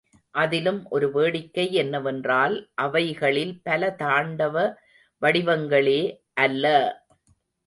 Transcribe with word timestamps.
அதிலும் 0.35 0.79
ஒரு 0.89 1.07
வேடிக்கை 1.11 1.65
என்னவென்றால் 1.73 2.55
அவைகளில் 2.77 3.53
பல 3.61 3.91
தாண்டவ 3.99 4.55
வடிவங்களே 5.21 6.01
அல்ல! 6.39 6.65